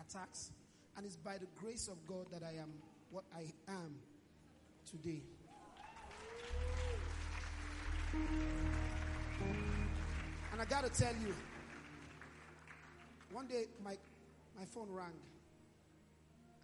attacks, 0.00 0.50
and 0.96 1.06
it's 1.06 1.16
by 1.16 1.38
the 1.38 1.46
grace 1.54 1.88
of 1.88 1.96
God 2.06 2.26
that 2.32 2.42
I 2.42 2.60
am 2.60 2.70
what 3.10 3.24
I 3.34 3.52
am 3.70 3.94
today. 4.90 5.22
And 10.52 10.60
I 10.60 10.64
got 10.64 10.84
to 10.84 11.00
tell 11.00 11.12
you, 11.14 11.34
one 13.32 13.46
day 13.46 13.64
my, 13.84 13.96
my 14.56 14.64
phone 14.64 14.88
rang. 14.90 15.12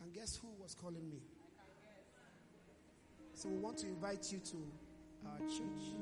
And 0.03 0.15
guess 0.15 0.37
who 0.41 0.49
was 0.63 0.75
calling 0.75 1.09
me? 1.11 1.19
So 3.41 3.49
we 3.49 3.57
want 3.57 3.79
to 3.79 3.87
invite 3.87 4.31
you 4.31 4.39
to 4.39 4.57
our 5.25 5.39
church. 5.49 5.97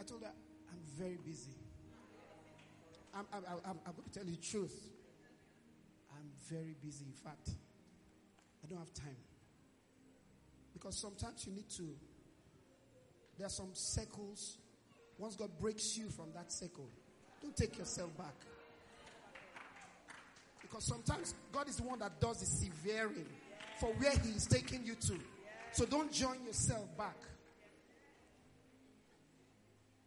I 0.00 0.02
told 0.02 0.22
her, 0.22 0.30
I'm 0.70 0.78
very 0.98 1.18
busy. 1.22 1.52
I'm, 3.14 3.26
I'm, 3.34 3.42
I'm, 3.46 3.60
I'm 3.66 3.92
going 3.92 4.08
to 4.10 4.18
tell 4.18 4.24
you 4.24 4.30
the 4.30 4.40
truth. 4.40 4.72
I'm 6.10 6.30
very 6.50 6.74
busy. 6.82 7.04
In 7.04 7.12
fact, 7.12 7.50
I 8.64 8.66
don't 8.66 8.78
have 8.78 8.94
time. 8.94 9.16
Because 10.72 10.98
sometimes 10.98 11.46
you 11.46 11.52
need 11.52 11.68
to, 11.76 11.82
there 13.36 13.46
are 13.46 13.50
some 13.50 13.74
circles. 13.74 14.56
Once 15.18 15.36
God 15.36 15.50
breaks 15.60 15.98
you 15.98 16.08
from 16.08 16.32
that 16.34 16.50
circle, 16.50 16.88
don't 17.42 17.54
take 17.54 17.76
yourself 17.76 18.16
back. 18.16 18.36
Because 20.68 20.84
sometimes 20.84 21.34
God 21.52 21.68
is 21.68 21.76
the 21.76 21.84
one 21.84 21.98
that 22.00 22.20
does 22.20 22.40
the 22.40 22.46
severing 22.46 23.26
for 23.78 23.88
where 23.94 24.12
He 24.12 24.30
is 24.30 24.46
taking 24.46 24.84
you 24.84 24.94
to. 24.94 25.14
So 25.72 25.84
don't 25.84 26.12
join 26.12 26.44
yourself 26.44 26.84
back. 26.96 27.16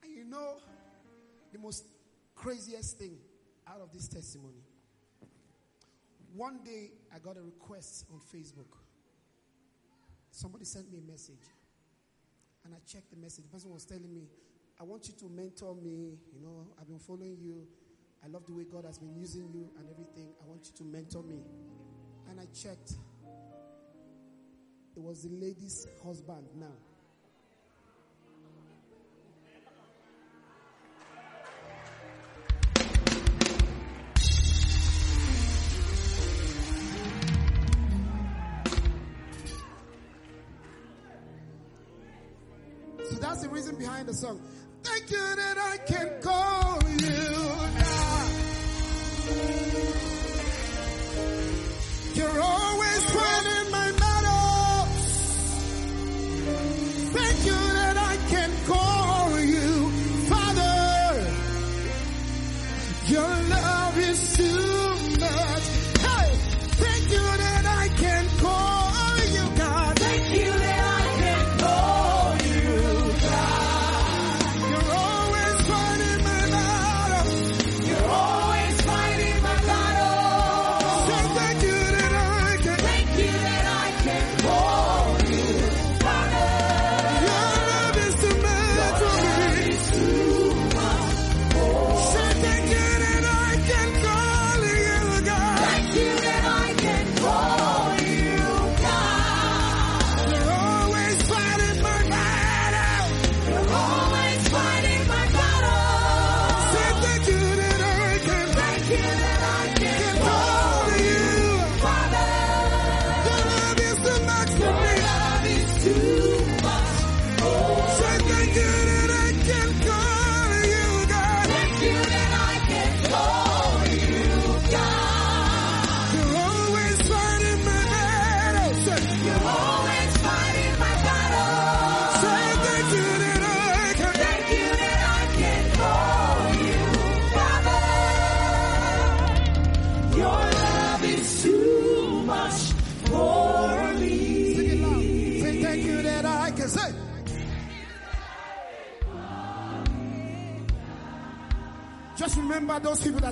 And 0.03 0.15
you 0.15 0.25
know, 0.25 0.55
the 1.51 1.59
most 1.59 1.85
craziest 2.35 2.99
thing 2.99 3.17
out 3.67 3.81
of 3.81 3.91
this 3.91 4.07
testimony. 4.07 4.63
One 6.35 6.59
day 6.63 6.91
I 7.13 7.19
got 7.19 7.37
a 7.37 7.41
request 7.41 8.05
on 8.11 8.19
Facebook. 8.19 8.77
Somebody 10.31 10.65
sent 10.65 10.91
me 10.91 10.99
a 10.99 11.11
message. 11.11 11.43
And 12.63 12.73
I 12.73 12.77
checked 12.87 13.09
the 13.09 13.17
message. 13.17 13.45
The 13.45 13.49
person 13.49 13.71
was 13.71 13.85
telling 13.85 14.13
me, 14.13 14.27
I 14.79 14.83
want 14.83 15.07
you 15.07 15.13
to 15.15 15.25
mentor 15.29 15.75
me. 15.75 16.17
You 16.33 16.41
know, 16.41 16.67
I've 16.79 16.87
been 16.87 16.99
following 16.99 17.37
you. 17.41 17.67
I 18.23 18.27
love 18.27 18.45
the 18.45 18.53
way 18.53 18.65
God 18.71 18.85
has 18.85 18.99
been 18.99 19.15
using 19.15 19.49
you 19.51 19.67
and 19.79 19.89
everything. 19.89 20.29
I 20.43 20.47
want 20.47 20.61
you 20.65 20.71
to 20.77 20.83
mentor 20.83 21.23
me. 21.23 21.41
And 22.29 22.39
I 22.39 22.45
checked. 22.53 22.93
It 24.95 25.01
was 25.01 25.23
the 25.23 25.29
lady's 25.29 25.87
husband 26.03 26.45
now. 26.55 26.67
So 43.09 43.15
that's 43.17 43.41
the 43.41 43.49
reason 43.49 43.75
behind 43.77 44.07
the 44.07 44.13
song. 44.13 44.39
Thank 44.83 45.09
you 45.09 45.17
that 45.17 45.57
I 45.57 45.77
can 45.85 46.21
call 46.21 46.60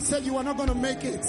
said 0.10 0.26
you 0.26 0.38
are 0.38 0.44
not 0.44 0.58
going 0.58 0.70
to 0.70 0.74
make 0.74 1.04
it. 1.04 1.24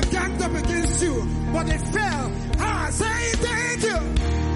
that 0.00 0.10
up 0.42 0.54
against 0.54 1.02
you, 1.02 1.26
but 1.52 1.66
they 1.66 1.78
fell. 1.78 2.32
I 2.58 2.90
say 2.90 3.30
thank 3.36 3.82
you. 3.82 4.51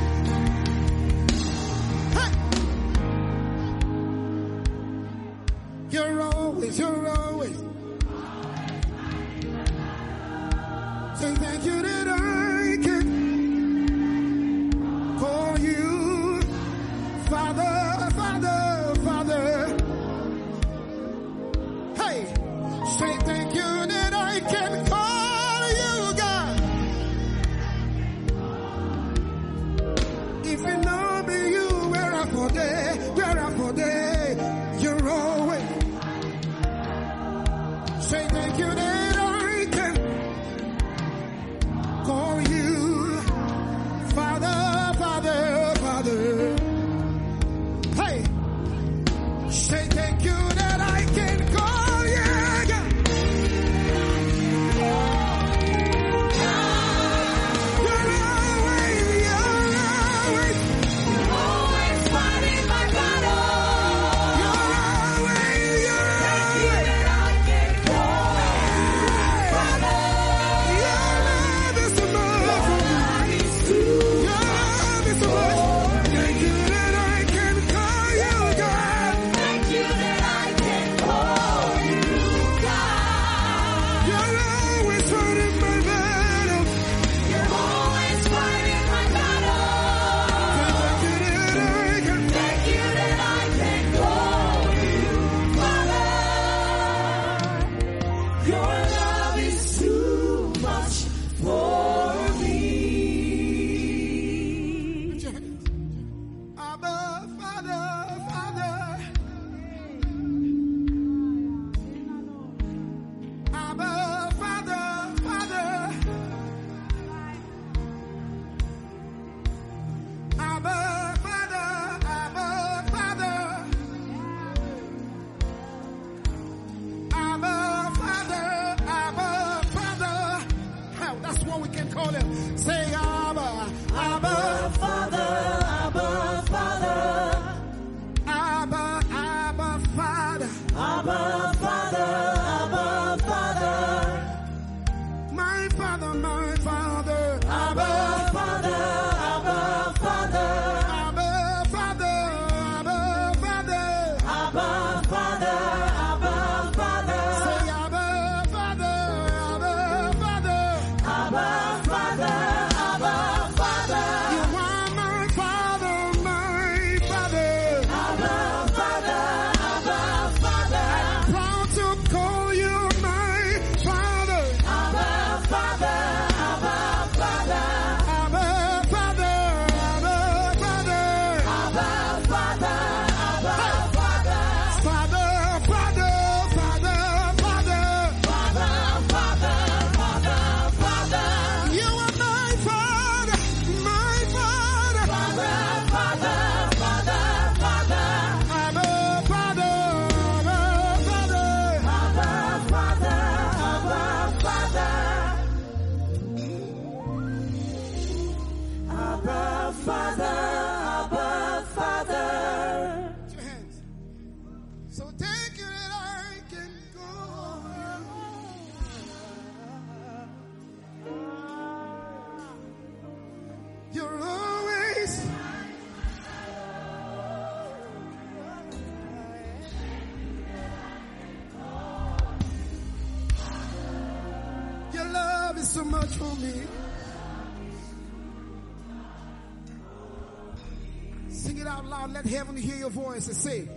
your 242.86 243.04
voice 243.04 243.26
and 243.26 243.36
say, 243.36 243.68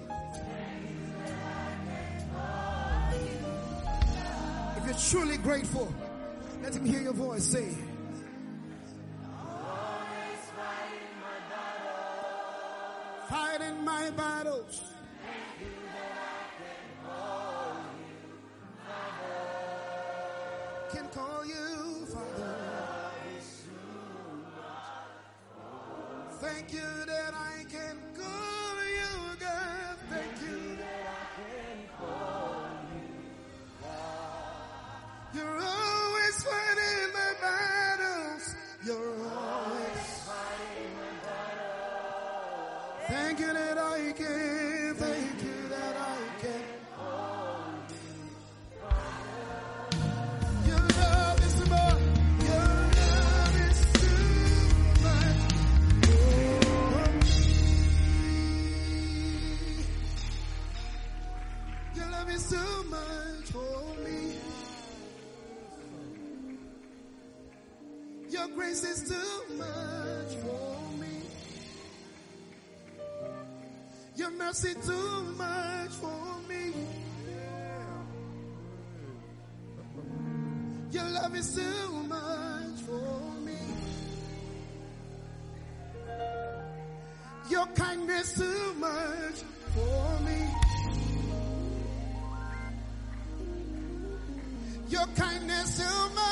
If 4.78 4.86
you're 4.86 5.22
truly 5.24 5.38
grateful, 5.38 5.91
let 6.62 6.76
him 6.76 6.86
hear 6.86 7.01
your 7.01 7.14
voice 7.14 7.43
say, 7.43 7.76
Fighting 13.28 13.84
my 13.84 14.12
battles. 14.12 14.84
Can 20.91 21.07
call 21.07 21.45
you 21.45 22.05
Father. 22.05 22.55
Thank 26.41 26.74
you, 26.74 26.80
mercy 74.49 74.73
too 74.73 75.21
much 75.37 75.91
for 76.01 76.39
me. 76.49 76.73
Your 80.91 81.03
love 81.03 81.35
is 81.35 81.53
too 81.55 81.91
much 82.07 82.79
for 82.87 83.21
me. 83.45 83.59
Your 87.51 87.67
kindness 87.75 88.33
too 88.33 88.73
much 88.79 89.37
for 89.75 90.19
me. 90.25 90.39
Your 94.89 95.05
kindness 95.15 95.77
too 95.77 96.15
much 96.15 96.28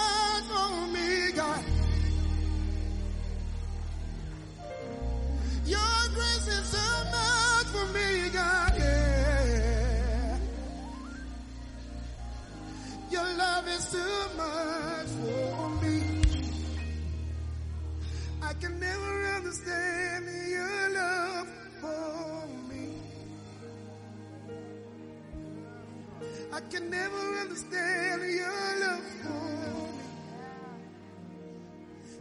I 26.58 26.60
can 26.72 26.90
never 26.90 27.40
understand 27.42 28.24
your 28.34 28.80
love 28.80 29.04
for 29.22 29.30
me. 29.58 29.90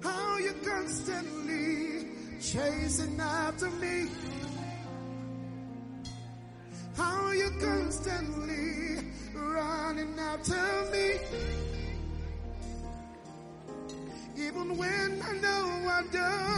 How 0.03 0.37
you 0.37 0.53
constantly 0.63 2.09
chasing 2.39 3.19
after 3.19 3.71
me. 3.71 4.09
How 6.99 7.31
you 7.33 7.51
constantly 7.59 9.09
running 9.33 10.19
after 10.19 10.85
me. 10.93 11.19
Even 14.37 14.77
when 14.77 15.23
I 15.23 15.33
know 15.45 15.89
I 15.89 16.03
don't 16.13 16.56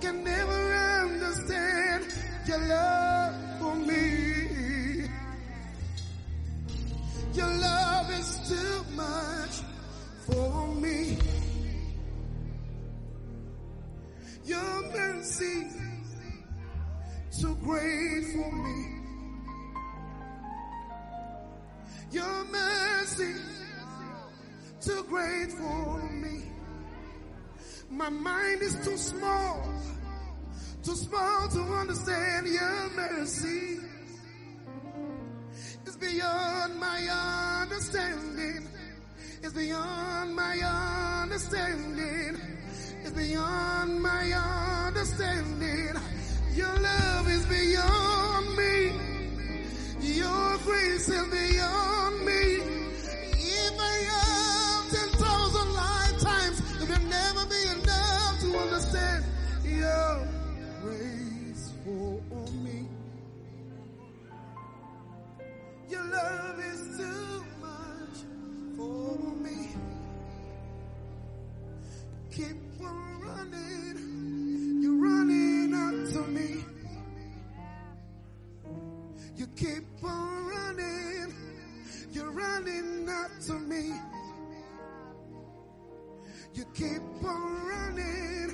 can 0.00 0.24
never 0.24 0.74
understand 1.02 2.06
your 2.46 2.58
love 2.58 3.34
for 3.58 3.74
me. 3.76 5.06
Your 7.34 7.52
love 7.58 8.10
is 8.10 8.48
too 8.48 8.84
much 8.96 9.60
for 10.26 10.68
me. 10.68 11.18
Your 14.46 14.82
mercy 14.90 15.66
too 17.38 17.54
great 17.62 18.24
for 18.32 18.52
me. 18.52 18.86
Your 22.10 22.44
mercy 22.46 23.34
too 24.80 25.04
great 25.10 25.52
for 25.52 26.10
me. 26.10 26.49
My 27.90 28.08
mind 28.08 28.62
is 28.62 28.76
too 28.84 28.96
small, 28.96 29.68
too 30.84 30.94
small 30.94 31.48
to 31.48 31.60
understand 31.60 32.46
your 32.46 32.90
mercy. 32.94 33.78
It's 35.84 35.96
beyond 35.96 36.78
my 36.78 37.62
understanding. 37.62 38.68
It's 39.42 39.52
beyond 39.52 40.36
my 40.36 40.56
understanding. 41.22 42.40
It's 43.02 43.10
beyond 43.10 44.00
my 44.00 44.32
understanding. 44.86 46.00
Your 46.54 46.78
love 46.78 47.28
is 47.28 47.44
beyond 47.46 48.56
me. 48.56 48.92
Your 50.14 50.58
grace 50.58 51.08
is 51.08 51.28
beyond 51.28 52.24
me. 52.24 52.49
You 79.40 79.46
keep 79.56 80.04
on 80.04 80.48
running. 80.48 81.34
You're 82.12 82.30
running 82.30 83.08
after 83.08 83.58
me. 83.58 83.94
You 86.52 86.64
keep 86.74 87.24
on 87.24 87.66
running. 87.66 88.50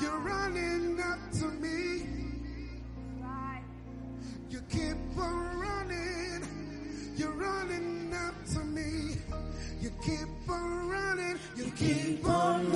You're 0.00 0.18
running 0.20 0.98
after 0.98 1.48
me. 1.48 1.85
You 9.80 9.90
keep 10.04 10.50
on 10.50 10.88
running. 10.88 11.38
You 11.56 11.70
keep 11.76 12.28
on 12.28 12.72
running. 12.72 12.75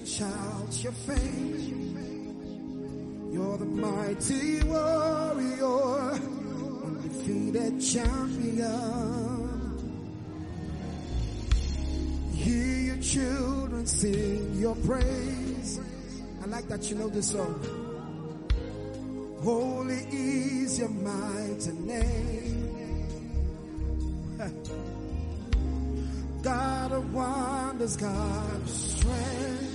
and 0.00 0.08
shout 0.08 0.82
your 0.82 0.92
fame. 0.92 1.96
You're 3.32 3.58
the 3.58 3.66
mighty 3.66 4.62
warrior, 4.64 6.12
undefeated 6.84 7.80
champion. 7.80 9.60
Hear 12.34 12.94
your 12.94 13.02
children 13.02 13.86
sing 13.86 14.54
your 14.58 14.74
praise. 14.76 15.80
I 16.42 16.46
like 16.46 16.66
that 16.68 16.88
you 16.90 16.96
know 16.96 17.08
this 17.08 17.30
song. 17.32 17.60
Holy 19.42 20.06
is 20.10 20.78
your 20.78 20.88
mighty 20.88 21.72
name. 21.72 23.06
God 26.42 26.92
of 26.92 27.12
wonders, 27.12 27.96
God 27.96 28.56
of 28.62 28.68
strength 28.68 29.69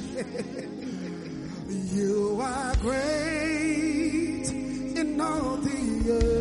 you 1.94 2.40
are 2.42 2.76
great 2.76 4.50
in 4.96 5.20
all 5.20 5.58
the 5.58 6.12
earth. 6.12 6.35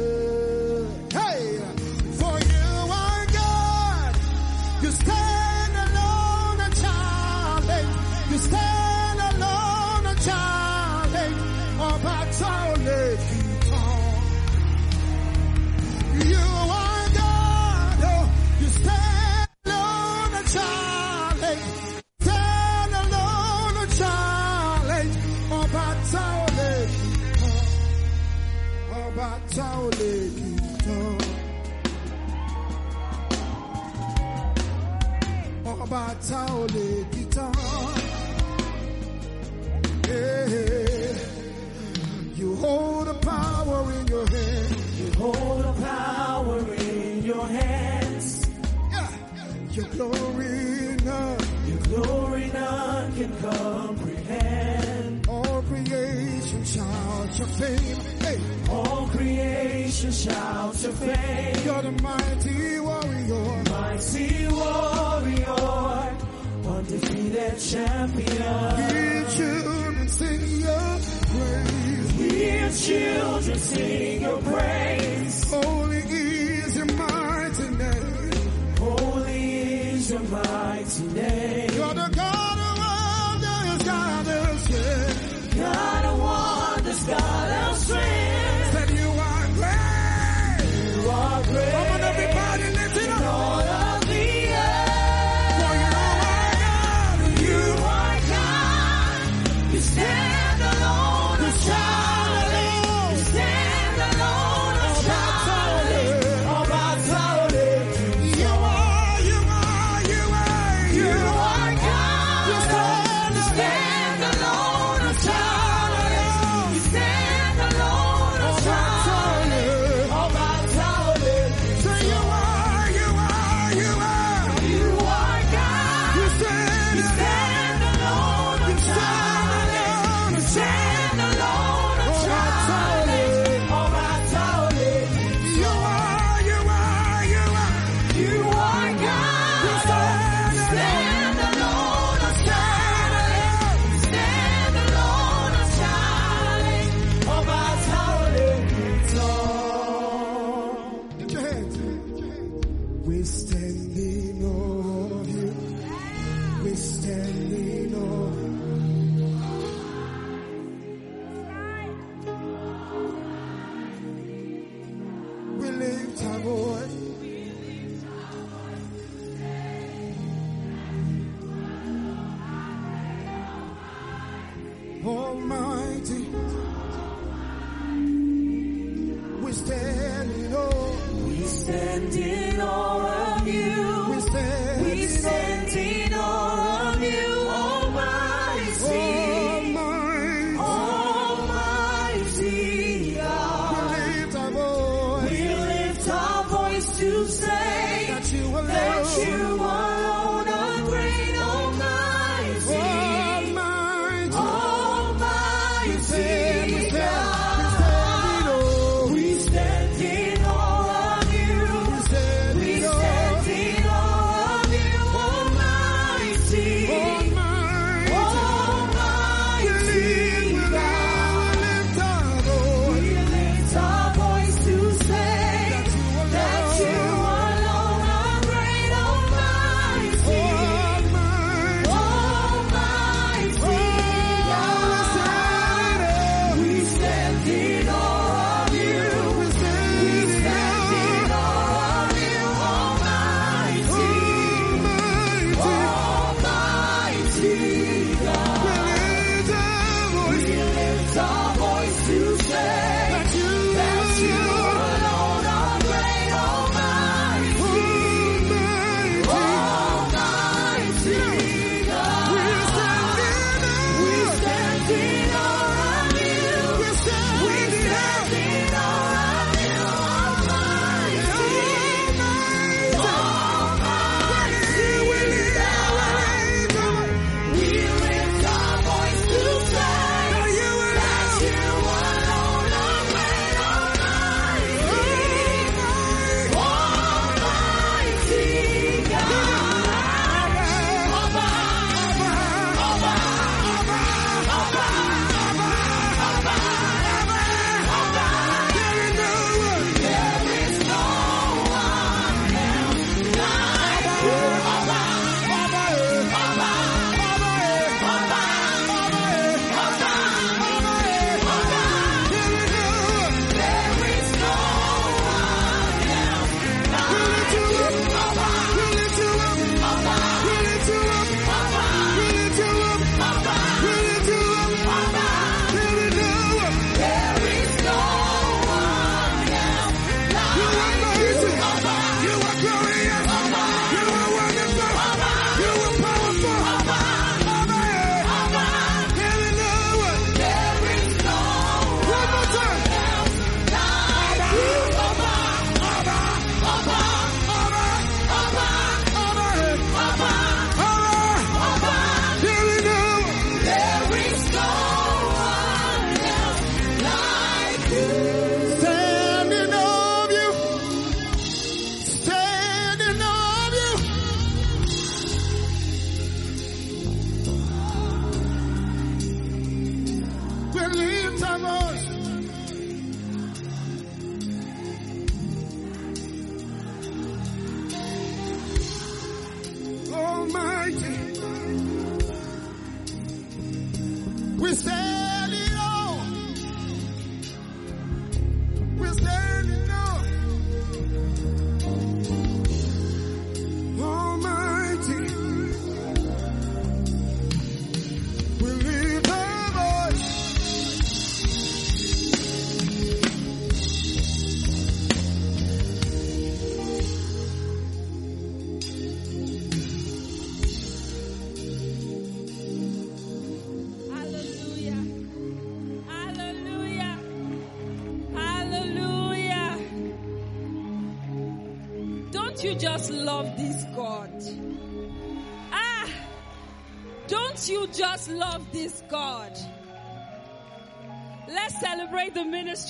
you 205.86 205.98
see. 206.00 207.03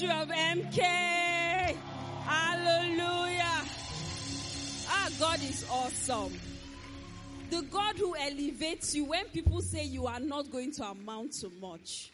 ministry 0.04 0.22
of 0.22 0.28
MK. 0.28 1.76
Hallelujah. 2.24 3.64
Our 4.90 5.10
God 5.18 5.42
is 5.42 5.64
awesome. 5.70 6.40
The 7.50 7.62
God 7.62 7.96
who 7.96 8.14
elevates 8.16 8.94
you 8.94 9.04
when 9.04 9.26
people 9.26 9.60
say 9.60 9.84
you 9.84 10.06
are 10.06 10.20
not 10.20 10.50
going 10.50 10.72
to 10.72 10.84
amount 10.84 11.32
to 11.40 11.50
much. 11.60 12.10